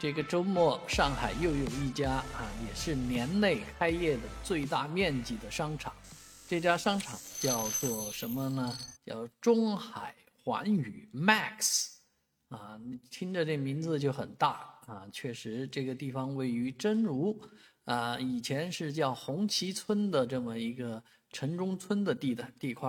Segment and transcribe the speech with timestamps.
[0.00, 5.92] 这个周末，上海又有一家啊，也是年内开业的最大面积的商场。
[6.46, 8.78] 这家商场叫做什么呢？
[9.04, 10.14] 叫中海
[10.44, 11.88] 环宇 Max。
[12.48, 12.80] 啊，
[13.10, 15.08] 听着这名字就很大啊。
[15.12, 17.36] 确实，这个地方位于真如
[17.84, 21.02] 啊，以前是叫红旗村的这么一个
[21.32, 22.88] 城中村的地的地块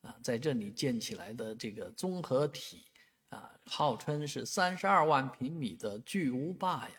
[0.00, 2.86] 啊，在这里建起来的这个综合体。
[3.36, 6.94] 啊，号称是三十二万平米的巨无霸呀！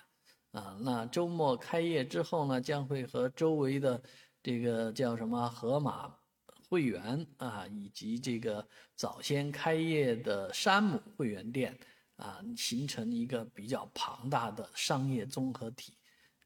[0.52, 4.00] 啊，那周末开业之后呢，将会和周围的
[4.44, 6.14] 这个叫什么河马
[6.70, 11.76] 会员啊，以及这个早先开业的山姆会员店
[12.18, 15.94] 啊，形成一个比较庞大的商业综合体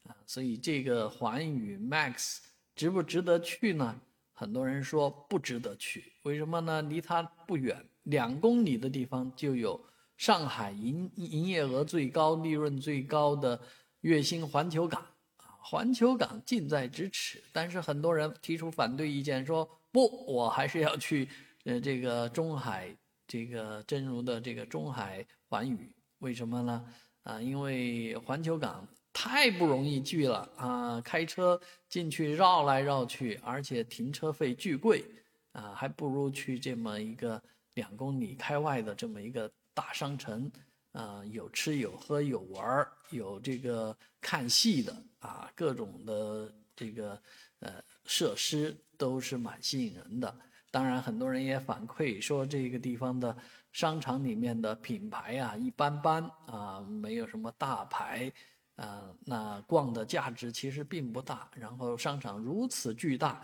[0.04, 0.16] 啊。
[0.26, 2.38] 所以这个环宇 Max
[2.74, 4.00] 值不值得去呢？
[4.32, 6.80] 很多人说不值得去，为什么呢？
[6.80, 7.84] 离它不远。
[8.04, 9.80] 两公里的地方就有
[10.22, 13.60] 上海营营业额最高、利润最高的
[14.02, 15.02] 月薪环球港
[15.38, 17.42] 啊，环球港近在咫尺。
[17.52, 21.28] 但是很多人提出反对意见，说不，我还是要去
[21.64, 22.96] 呃这个中海
[23.26, 26.84] 这个真如的这个中海环宇，为什么呢？
[27.24, 35.04] 啊，因为环球港太不容易去了啊，开车进去绕来绕去，而且停车费巨贵
[35.50, 37.42] 啊，还不如去这么一个。
[37.74, 40.50] 两公里开外的这么一个大商城，
[40.92, 47.20] 啊，有吃有喝有玩儿，有这个看戏的啊，各种的这个
[47.60, 50.34] 呃设施都是蛮吸引人的。
[50.70, 53.36] 当然，很多人也反馈说这个地方的
[53.72, 58.32] 商场里面的品牌啊一般般啊，没有什么大牌
[58.76, 61.50] 啊，那逛的价值其实并不大。
[61.54, 63.42] 然后商场如此巨大，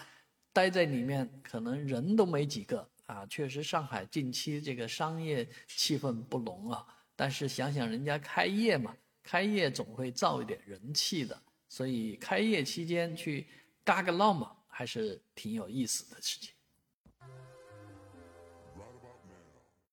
[0.52, 2.88] 待在里面可能人都没几个。
[3.08, 6.86] 啊，确实，上海近期这个商业气氛不浓啊。
[7.16, 13.46] 但是想想人家开业嘛，开业总会造一点人气的，所以开业期间去
[13.82, 16.52] 嘎个浪嘛，还是挺有意思的事情。